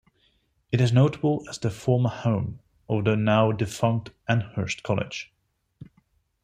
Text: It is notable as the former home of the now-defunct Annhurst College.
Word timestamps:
It 0.71 0.81
is 0.81 0.91
notable 0.91 1.47
as 1.47 1.59
the 1.59 1.69
former 1.69 2.09
home 2.09 2.59
of 2.89 3.03
the 3.05 3.15
now-defunct 3.15 4.09
Annhurst 4.27 4.81
College. 4.81 5.31